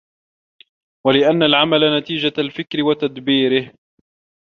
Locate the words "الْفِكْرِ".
2.37-2.83